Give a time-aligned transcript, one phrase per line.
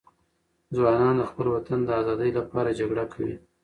[0.75, 3.35] ځوانان د خپل وطن د آزادۍ لپاره جګړه کوي.